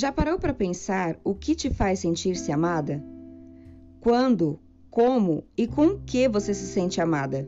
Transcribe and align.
Já 0.00 0.10
parou 0.10 0.38
para 0.38 0.54
pensar 0.54 1.20
o 1.22 1.34
que 1.34 1.54
te 1.54 1.68
faz 1.68 1.98
sentir-se 1.98 2.50
amada? 2.50 3.04
Quando, 4.00 4.58
como 4.90 5.44
e 5.54 5.66
com 5.66 5.98
que 5.98 6.26
você 6.26 6.54
se 6.54 6.68
sente 6.68 7.02
amada? 7.02 7.46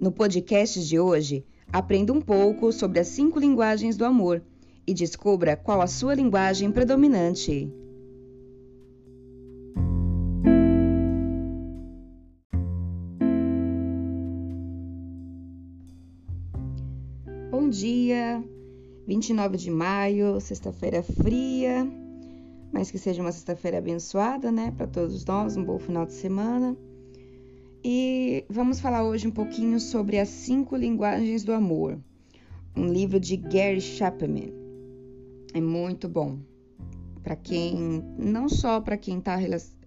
No 0.00 0.10
podcast 0.10 0.84
de 0.84 0.98
hoje, 0.98 1.46
aprenda 1.72 2.12
um 2.12 2.20
pouco 2.20 2.72
sobre 2.72 2.98
as 2.98 3.06
cinco 3.06 3.38
linguagens 3.38 3.96
do 3.96 4.04
amor 4.04 4.42
e 4.84 4.92
descubra 4.92 5.56
qual 5.56 5.80
a 5.80 5.86
sua 5.86 6.16
linguagem 6.16 6.72
predominante. 6.72 7.72
Bom 17.52 17.68
dia, 17.68 18.42
29 19.06 19.56
de 19.56 19.70
maio, 19.70 20.40
sexta-feira 20.40 21.02
fria, 21.02 21.86
mas 22.72 22.90
que 22.90 22.98
seja 22.98 23.22
uma 23.22 23.32
sexta-feira 23.32 23.78
abençoada, 23.78 24.50
né, 24.50 24.72
para 24.76 24.86
todos 24.86 25.24
nós, 25.24 25.56
um 25.56 25.64
bom 25.64 25.78
final 25.78 26.06
de 26.06 26.12
semana. 26.12 26.76
E 27.84 28.44
vamos 28.48 28.80
falar 28.80 29.04
hoje 29.04 29.28
um 29.28 29.30
pouquinho 29.30 29.78
sobre 29.78 30.18
as 30.18 30.28
cinco 30.28 30.74
linguagens 30.74 31.44
do 31.44 31.52
amor, 31.52 31.98
um 32.74 32.86
livro 32.86 33.20
de 33.20 33.36
Gary 33.36 33.80
Chapman. 33.80 34.52
É 35.52 35.60
muito 35.60 36.08
bom 36.08 36.38
para 37.22 37.36
quem, 37.36 38.02
não 38.18 38.48
só 38.48 38.80
para 38.80 38.96
quem 38.96 39.18
está 39.18 39.38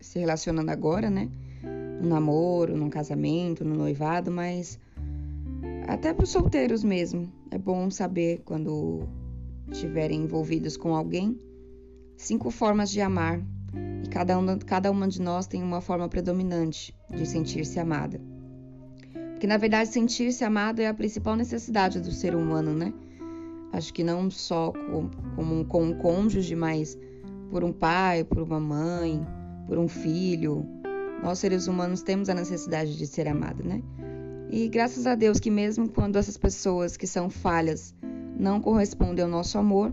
se 0.00 0.18
relacionando 0.18 0.70
agora, 0.70 1.08
né, 1.08 1.30
no 2.02 2.08
namoro, 2.08 2.76
no 2.76 2.90
casamento, 2.90 3.64
no 3.64 3.76
noivado, 3.76 4.30
mas 4.30 4.78
até 5.86 6.12
para 6.12 6.24
os 6.24 6.30
solteiros 6.30 6.82
mesmo. 6.82 7.32
É 7.50 7.58
bom 7.58 7.90
saber 7.90 8.42
quando 8.44 9.06
estiverem 9.70 10.22
envolvidos 10.22 10.76
com 10.76 10.94
alguém. 10.94 11.38
Cinco 12.16 12.50
formas 12.50 12.90
de 12.90 13.00
amar 13.00 13.40
e 14.02 14.08
cada 14.08 14.38
uma, 14.38 14.56
cada 14.58 14.90
uma 14.90 15.08
de 15.08 15.20
nós 15.20 15.46
tem 15.46 15.62
uma 15.62 15.80
forma 15.80 16.08
predominante 16.08 16.94
de 17.10 17.26
sentir-se 17.26 17.78
amada. 17.78 18.20
Porque 19.30 19.46
na 19.46 19.56
verdade 19.56 19.88
sentir-se 19.88 20.44
amado 20.44 20.80
é 20.80 20.86
a 20.86 20.94
principal 20.94 21.36
necessidade 21.36 22.00
do 22.00 22.12
ser 22.12 22.34
humano, 22.34 22.72
né? 22.72 22.92
Acho 23.72 23.92
que 23.92 24.04
não 24.04 24.30
só 24.30 24.72
com, 24.72 25.10
com, 25.34 25.64
com 25.64 25.82
um 25.84 25.98
cônjuge, 25.98 26.54
mas 26.54 26.96
por 27.50 27.64
um 27.64 27.72
pai, 27.72 28.22
por 28.22 28.40
uma 28.40 28.60
mãe, 28.60 29.26
por 29.66 29.78
um 29.78 29.88
filho. 29.88 30.64
Nós 31.22 31.40
seres 31.40 31.66
humanos 31.66 32.02
temos 32.02 32.28
a 32.28 32.34
necessidade 32.34 32.96
de 32.96 33.06
ser 33.06 33.26
amado, 33.26 33.64
né? 33.64 33.82
E 34.56 34.68
graças 34.68 35.04
a 35.04 35.16
Deus 35.16 35.40
que 35.40 35.50
mesmo 35.50 35.88
quando 35.88 36.14
essas 36.14 36.36
pessoas 36.36 36.96
que 36.96 37.08
são 37.08 37.28
falhas 37.28 37.92
não 38.38 38.60
correspondem 38.60 39.24
ao 39.24 39.28
nosso 39.28 39.58
amor, 39.58 39.92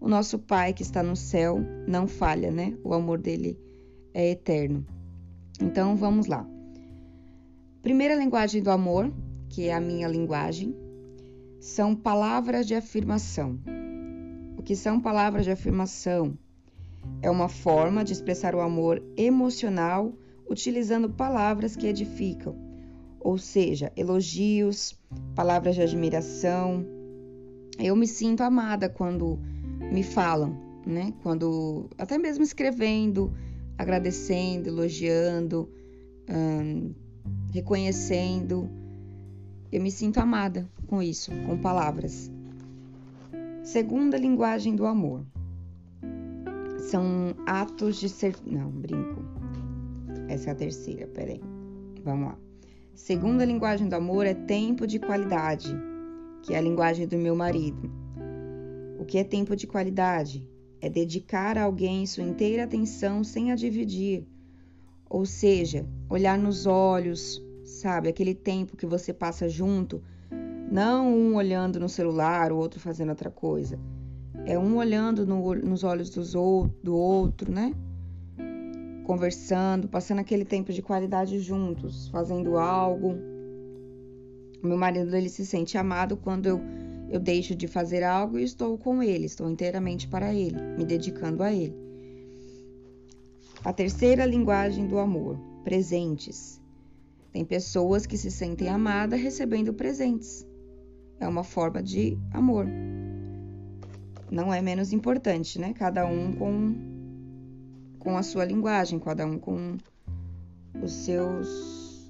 o 0.00 0.08
nosso 0.08 0.38
Pai 0.38 0.72
que 0.72 0.82
está 0.82 1.02
no 1.02 1.14
céu 1.14 1.58
não 1.86 2.08
falha, 2.08 2.50
né? 2.50 2.78
O 2.82 2.94
amor 2.94 3.18
dele 3.18 3.60
é 4.14 4.30
eterno. 4.30 4.86
Então 5.60 5.96
vamos 5.96 6.26
lá. 6.26 6.48
Primeira 7.82 8.14
linguagem 8.14 8.62
do 8.62 8.70
amor, 8.70 9.12
que 9.50 9.68
é 9.68 9.74
a 9.74 9.80
minha 9.82 10.08
linguagem, 10.08 10.74
são 11.60 11.94
palavras 11.94 12.66
de 12.66 12.74
afirmação. 12.74 13.58
O 14.56 14.62
que 14.62 14.76
são 14.76 14.98
palavras 14.98 15.44
de 15.44 15.50
afirmação? 15.50 16.38
É 17.20 17.30
uma 17.30 17.50
forma 17.50 18.02
de 18.02 18.14
expressar 18.14 18.54
o 18.54 18.62
amor 18.62 19.02
emocional 19.14 20.14
utilizando 20.48 21.10
palavras 21.10 21.76
que 21.76 21.86
edificam, 21.86 22.69
ou 23.20 23.38
seja, 23.38 23.92
elogios, 23.96 24.98
palavras 25.34 25.74
de 25.74 25.82
admiração. 25.82 26.84
Eu 27.78 27.94
me 27.94 28.06
sinto 28.06 28.42
amada 28.42 28.88
quando 28.88 29.38
me 29.92 30.02
falam, 30.02 30.56
né? 30.86 31.12
Quando 31.22 31.88
até 31.98 32.18
mesmo 32.18 32.42
escrevendo, 32.42 33.32
agradecendo, 33.78 34.68
elogiando, 34.68 35.68
hum, 36.28 36.94
reconhecendo, 37.52 38.68
eu 39.72 39.80
me 39.80 39.90
sinto 39.90 40.18
amada 40.18 40.68
com 40.86 41.02
isso, 41.02 41.30
com 41.46 41.56
palavras. 41.58 42.30
Segunda 43.62 44.16
linguagem 44.16 44.74
do 44.74 44.84
amor 44.86 45.24
são 46.90 47.34
atos 47.46 48.00
de 48.00 48.08
ser. 48.08 48.34
Não, 48.44 48.70
brinco. 48.70 49.22
Essa 50.28 50.50
é 50.50 50.52
a 50.52 50.56
terceira, 50.56 51.06
peraí. 51.06 51.40
Vamos 52.04 52.28
lá. 52.28 52.49
Segunda 52.94 53.44
linguagem 53.44 53.88
do 53.88 53.94
amor 53.94 54.26
é 54.26 54.34
tempo 54.34 54.86
de 54.86 54.98
qualidade, 54.98 55.74
que 56.42 56.54
é 56.54 56.58
a 56.58 56.60
linguagem 56.60 57.06
do 57.06 57.16
meu 57.16 57.34
marido. 57.34 57.90
O 58.98 59.04
que 59.04 59.18
é 59.18 59.24
tempo 59.24 59.56
de 59.56 59.66
qualidade? 59.66 60.48
É 60.80 60.88
dedicar 60.88 61.56
a 61.56 61.64
alguém 61.64 62.06
sua 62.06 62.24
inteira 62.24 62.64
atenção 62.64 63.24
sem 63.24 63.52
a 63.52 63.54
dividir. 63.54 64.26
Ou 65.08 65.24
seja, 65.24 65.86
olhar 66.08 66.38
nos 66.38 66.66
olhos, 66.66 67.42
sabe? 67.64 68.08
Aquele 68.08 68.34
tempo 68.34 68.76
que 68.76 68.86
você 68.86 69.12
passa 69.12 69.48
junto, 69.48 70.02
não 70.70 71.12
um 71.12 71.34
olhando 71.34 71.80
no 71.80 71.88
celular, 71.88 72.52
o 72.52 72.56
outro 72.56 72.78
fazendo 72.78 73.10
outra 73.10 73.30
coisa. 73.30 73.78
É 74.46 74.58
um 74.58 74.76
olhando 74.76 75.26
no, 75.26 75.54
nos 75.54 75.84
olhos 75.84 76.10
dos, 76.10 76.32
do 76.32 76.94
outro, 76.94 77.50
né? 77.50 77.74
Conversando, 79.10 79.88
passando 79.88 80.20
aquele 80.20 80.44
tempo 80.44 80.72
de 80.72 80.82
qualidade 80.82 81.40
juntos, 81.40 82.06
fazendo 82.08 82.56
algo. 82.56 83.16
Meu 84.62 84.76
marido 84.76 85.16
ele 85.16 85.28
se 85.28 85.44
sente 85.44 85.76
amado 85.76 86.16
quando 86.16 86.46
eu 86.46 86.60
eu 87.10 87.18
deixo 87.18 87.56
de 87.56 87.66
fazer 87.66 88.04
algo 88.04 88.38
e 88.38 88.44
estou 88.44 88.78
com 88.78 89.02
ele, 89.02 89.26
estou 89.26 89.50
inteiramente 89.50 90.06
para 90.06 90.32
ele, 90.32 90.56
me 90.78 90.84
dedicando 90.84 91.42
a 91.42 91.52
ele. 91.52 91.74
A 93.64 93.72
terceira 93.72 94.24
linguagem 94.24 94.86
do 94.86 94.96
amor, 94.96 95.36
presentes. 95.64 96.60
Tem 97.32 97.44
pessoas 97.44 98.06
que 98.06 98.16
se 98.16 98.30
sentem 98.30 98.68
amadas 98.68 99.20
recebendo 99.20 99.74
presentes. 99.74 100.46
É 101.18 101.26
uma 101.26 101.42
forma 101.42 101.82
de 101.82 102.16
amor. 102.32 102.64
Não 104.30 104.54
é 104.54 104.62
menos 104.62 104.92
importante, 104.92 105.58
né? 105.58 105.72
Cada 105.72 106.06
um 106.06 106.32
com 106.32 106.89
com 108.00 108.16
a 108.16 108.22
sua 108.22 108.44
linguagem, 108.44 108.98
cada 108.98 109.24
um 109.24 109.38
com 109.38 109.76
os 110.82 110.92
seus 110.92 112.08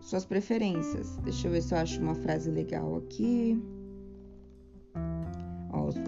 suas 0.00 0.24
preferências. 0.24 1.16
Deixa 1.18 1.46
eu 1.46 1.52
ver 1.52 1.62
se 1.62 1.74
eu 1.74 1.78
acho 1.78 2.00
uma 2.00 2.14
frase 2.14 2.50
legal 2.50 2.96
aqui. 2.96 3.60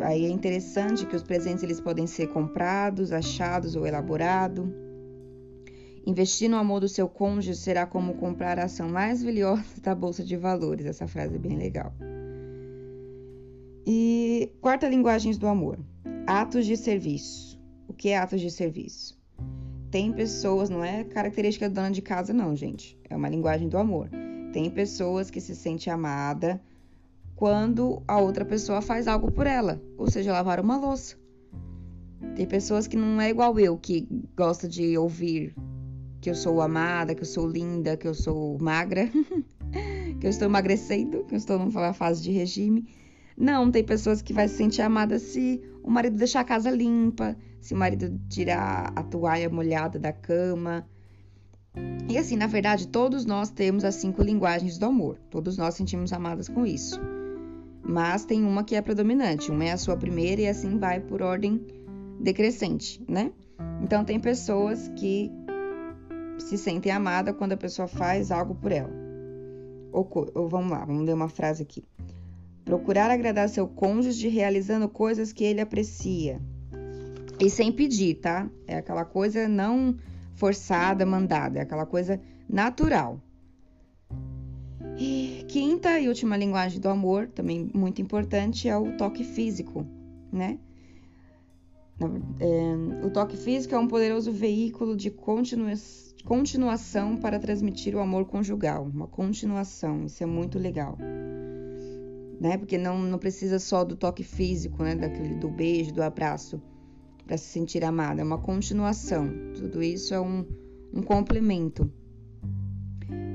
Aí 0.01 0.25
é 0.25 0.31
interessante 0.31 1.07
que 1.07 1.15
os 1.15 1.23
presentes 1.23 1.63
eles 1.63 1.81
podem 1.81 2.07
ser 2.07 2.29
comprados, 2.29 3.13
achados 3.13 3.77
ou 3.77 3.87
elaborados. 3.87 4.67
Investir 6.05 6.51
no 6.51 6.57
amor 6.57 6.81
do 6.81 6.89
seu 6.89 7.09
cônjuge 7.09 7.55
será 7.55 7.87
como 7.87 8.15
comprar 8.15 8.59
a 8.59 8.65
ação 8.65 8.89
mais 8.89 9.23
valiosa 9.23 9.81
da 9.81 9.95
bolsa 9.95 10.25
de 10.25 10.37
valores. 10.37 10.87
Essa 10.87 11.07
frase 11.07 11.37
é 11.37 11.39
bem 11.39 11.57
legal. 11.57 11.93
E 13.87 14.53
quarta 14.61 14.89
linguagem 14.89 15.33
do 15.37 15.47
amor: 15.47 15.79
atos 16.27 16.67
de 16.67 16.77
serviço. 16.77 17.52
Que 18.03 18.09
é 18.09 18.19
atos 18.19 18.41
de 18.41 18.51
serviço? 18.51 19.17
Tem 19.89 20.13
pessoas, 20.13 20.69
não 20.69 20.83
é 20.83 21.05
característica 21.05 21.69
da 21.69 21.83
dona 21.83 21.95
de 21.95 22.03
casa, 22.03 22.33
não, 22.33 22.57
gente. 22.57 22.99
É 23.09 23.15
uma 23.15 23.29
linguagem 23.29 23.69
do 23.69 23.79
amor. 23.79 24.11
Tem 24.53 24.69
pessoas 24.69 25.31
que 25.31 25.41
se 25.41 25.55
sente 25.55 25.89
amada 25.89 26.61
quando 27.37 28.03
a 28.09 28.19
outra 28.19 28.45
pessoa 28.45 28.83
faz 28.83 29.07
algo 29.07 29.31
por 29.31 29.47
ela, 29.47 29.81
ou 29.97 30.11
seja, 30.11 30.33
lavar 30.33 30.59
uma 30.59 30.77
louça. 30.77 31.17
Tem 32.35 32.45
pessoas 32.45 32.89
que 32.89 32.97
não 32.97 33.21
é 33.21 33.31
igual 33.31 33.57
eu, 33.61 33.79
que 33.79 34.09
gosta 34.37 34.67
de 34.67 34.99
ouvir 34.99 35.55
que 36.21 36.29
eu 36.29 36.35
sou 36.35 36.61
amada, 36.61 37.15
que 37.15 37.23
eu 37.23 37.27
sou 37.27 37.47
linda, 37.47 37.97
que 37.97 38.09
eu 38.09 38.15
sou 38.15 38.59
magra, 38.59 39.07
que 40.19 40.27
eu 40.27 40.31
estou 40.31 40.49
emagrecendo, 40.49 41.23
que 41.23 41.35
eu 41.35 41.39
estou 41.39 41.57
numa 41.57 41.93
fase 41.93 42.21
de 42.21 42.33
regime. 42.33 42.85
Não, 43.37 43.71
tem 43.71 43.85
pessoas 43.85 44.21
que 44.21 44.33
vai 44.33 44.49
se 44.49 44.57
sentir 44.57 44.83
amada 44.83 45.21
se 45.21 45.63
o 45.85 45.91
marido 45.91 46.17
deixar 46.17 46.41
a 46.41 46.45
casa 46.45 46.69
limpa, 46.69 47.37
se 47.63 47.73
o 47.73 47.77
marido 47.79 48.21
tirar 48.29 48.93
a 48.95 49.03
toalha 49.03 49.49
molhada 49.49 49.99
da 49.99 50.13
cama. 50.13 50.87
E 52.11 52.19
assim, 52.19 52.37
na 52.37 52.47
verdade, 52.47 52.89
todos 52.89 53.25
nós 53.25 53.49
temos 53.49 53.83
as 53.83 53.95
cinco 53.95 54.23
linguagens 54.23 54.77
do 54.77 54.85
amor. 54.85 55.19
Todos 55.31 55.57
nós 55.57 55.75
sentimos 55.75 56.13
amadas 56.13 56.47
com 56.47 56.67
isso 56.67 57.01
mas 57.83 58.25
tem 58.25 58.45
uma 58.45 58.63
que 58.63 58.77
é 58.77 58.81
predominante, 58.81 59.51
uma 59.51 59.65
é 59.65 59.73
a 59.73 59.77
sua 59.77 59.97
primeira 59.97 60.43
e 60.43 60.49
assim 60.49 60.79
vai 60.79 61.01
por 61.01 61.21
ordem 61.21 61.61
decrescente, 62.21 63.05
né? 63.09 63.33
Então 63.83 64.05
tem 64.05 64.21
pessoas 64.21 64.89
que 64.97 65.31
se 66.39 66.57
sentem 66.57 66.93
amadas 66.93 67.35
quando 67.37 67.53
a 67.53 67.57
pessoa 67.57 67.89
faz 67.89 68.31
algo 68.31 68.55
por 68.55 68.71
ela. 68.71 68.93
Ou, 69.93 70.09
ou 70.35 70.49
vamos 70.49 70.71
lá, 70.71 70.85
vamos 70.85 71.05
ler 71.05 71.15
uma 71.15 71.29
frase 71.29 71.63
aqui. 71.63 71.85
Procurar 72.65 73.11
agradar 73.11 73.49
seu 73.49 73.67
cônjuge 73.67 74.29
realizando 74.29 74.89
coisas 74.89 75.33
que 75.33 75.45
ele 75.45 75.61
aprecia. 75.61 76.41
E 77.43 77.51
sem 77.51 77.73
pedir, 77.73 78.15
tá? 78.21 78.49
É 78.69 78.77
aquela 78.77 79.05
coisa 79.05 79.49
não 79.49 79.97
forçada, 80.37 81.05
mandada, 81.05 81.59
é 81.59 81.63
aquela 81.63 81.85
coisa 81.85 82.21
natural. 82.49 83.21
E 84.97 85.45
quinta 85.49 85.99
e 85.99 86.07
última 86.07 86.37
linguagem 86.37 86.81
do 86.81 86.89
amor, 86.89 87.27
também 87.27 87.69
muito 87.75 88.01
importante, 88.01 88.69
é 88.69 88.77
o 88.77 88.97
toque 88.97 89.25
físico, 89.25 89.85
né? 90.33 90.57
É, 92.39 93.05
o 93.05 93.11
toque 93.11 93.37
físico 93.37 93.75
é 93.75 93.79
um 93.79 93.89
poderoso 93.89 94.31
veículo 94.31 94.97
de 94.97 95.11
continua 95.11 95.73
continuação 96.25 97.17
para 97.17 97.41
transmitir 97.41 97.97
o 97.97 97.99
amor 97.99 98.27
conjugal, 98.27 98.85
uma 98.85 99.09
continuação, 99.09 100.05
isso 100.05 100.23
é 100.23 100.27
muito 100.27 100.61
legal. 100.61 100.97
Né? 102.41 102.57
Porque 102.57 102.79
não, 102.79 103.01
não 103.01 103.19
precisa 103.19 103.59
só 103.59 103.83
do 103.83 103.97
toque 103.97 104.23
físico, 104.23 104.85
né? 104.85 104.95
Daquele, 104.95 105.35
do 105.35 105.49
beijo, 105.49 105.93
do 105.93 106.03
abraço, 106.03 106.63
para 107.27 107.37
se 107.37 107.47
sentir 107.47 107.85
amada, 107.85 108.21
é 108.21 108.25
uma 108.25 108.39
continuação. 108.39 109.29
Tudo 109.55 109.83
isso 109.83 110.15
é 110.15 110.21
um, 110.21 110.45
um 110.93 111.03
complemento. 111.03 111.91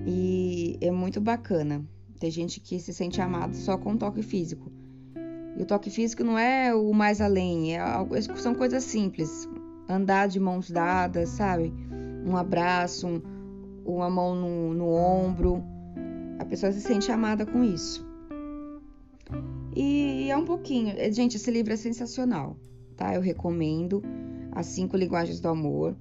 E 0.05 0.77
é 0.81 0.91
muito 0.91 1.19
bacana. 1.19 1.83
Tem 2.19 2.31
gente 2.31 2.59
que 2.59 2.79
se 2.79 2.93
sente 2.93 3.21
amado 3.21 3.55
só 3.55 3.77
com 3.77 3.97
toque 3.97 4.21
físico. 4.21 4.71
E 5.57 5.61
o 5.61 5.65
toque 5.65 5.89
físico 5.89 6.23
não 6.23 6.37
é 6.37 6.73
o 6.73 6.93
mais 6.93 7.19
além, 7.19 7.75
é 7.75 7.79
algo, 7.79 8.15
são 8.37 8.53
coisas 8.53 8.83
simples. 8.83 9.49
Andar 9.89 10.27
de 10.27 10.39
mãos 10.39 10.69
dadas, 10.69 11.29
sabe? 11.29 11.73
Um 12.25 12.35
abraço, 12.35 13.07
um, 13.07 13.21
uma 13.85 14.09
mão 14.09 14.35
no, 14.35 14.73
no 14.73 14.89
ombro. 14.89 15.63
A 16.39 16.45
pessoa 16.45 16.71
se 16.71 16.81
sente 16.81 17.11
amada 17.11 17.45
com 17.45 17.63
isso. 17.63 18.05
E 19.75 20.29
é 20.29 20.37
um 20.37 20.45
pouquinho. 20.45 20.93
Gente, 21.11 21.37
esse 21.37 21.49
livro 21.49 21.73
é 21.73 21.77
sensacional, 21.77 22.57
tá? 22.97 23.15
Eu 23.15 23.21
recomendo. 23.21 24.03
As 24.51 24.65
Cinco 24.65 24.97
Linguagens 24.97 25.39
do 25.39 25.47
Amor. 25.47 25.95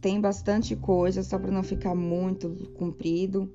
Tem 0.00 0.20
bastante 0.20 0.74
coisa, 0.74 1.22
só 1.22 1.38
para 1.38 1.50
não 1.50 1.62
ficar 1.62 1.94
muito 1.94 2.48
comprido. 2.74 3.52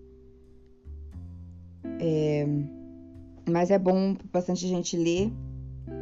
É 2.00 2.46
mas 3.50 3.72
é 3.72 3.80
bom 3.80 4.16
bastante 4.32 4.68
gente 4.68 4.98
ler. 4.98 5.32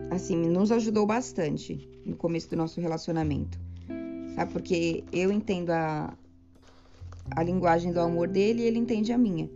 Assim, 0.10 0.36
nos 0.36 0.72
ajudou 0.72 1.06
bastante 1.06 1.90
no 2.06 2.16
começo 2.16 2.50
do 2.50 2.56
nosso 2.56 2.82
relacionamento. 2.82 3.60
Sabe? 4.36 4.52
Porque 4.52 5.04
eu 5.12 5.32
entendo 5.32 5.70
a, 5.70 6.18
a 7.32 7.44
linguagem 7.44 7.92
do 7.92 8.00
amor 8.00 8.28
dele 8.28 8.64
e 8.64 8.66
ele 8.66 8.80
entende 8.80 9.12
a 9.12 9.18
minha. 9.18 9.50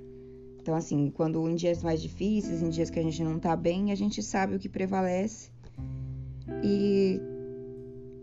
Então, 0.61 0.75
assim, 0.75 1.11
quando 1.11 1.47
em 1.49 1.55
dias 1.55 1.81
mais 1.81 2.01
difíceis, 2.01 2.61
em 2.61 2.69
dias 2.69 2.89
que 2.89 2.99
a 2.99 3.03
gente 3.03 3.23
não 3.23 3.39
tá 3.39 3.55
bem, 3.55 3.91
a 3.91 3.95
gente 3.95 4.21
sabe 4.21 4.55
o 4.55 4.59
que 4.59 4.69
prevalece 4.69 5.49
e 6.63 7.21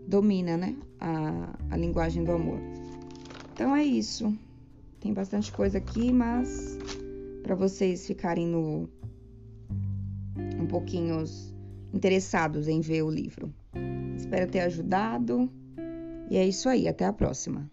domina, 0.07 0.57
né? 0.57 0.75
A, 0.99 1.55
a 1.71 1.77
linguagem 1.77 2.23
do 2.23 2.31
amor. 2.31 2.59
Então 3.53 3.75
é 3.75 3.83
isso. 3.83 4.35
Tem 4.99 5.13
bastante 5.13 5.51
coisa 5.51 5.77
aqui, 5.77 6.11
mas 6.11 6.77
para 7.43 7.55
vocês 7.55 8.05
ficarem 8.05 8.47
no 8.47 8.89
um 10.59 10.65
pouquinho 10.65 11.23
interessados 11.93 12.67
em 12.67 12.81
ver 12.81 13.03
o 13.03 13.09
livro. 13.09 13.53
Espero 14.15 14.49
ter 14.49 14.61
ajudado. 14.61 15.49
E 16.29 16.37
é 16.37 16.45
isso 16.45 16.67
aí, 16.67 16.87
até 16.87 17.05
a 17.05 17.13
próxima. 17.13 17.69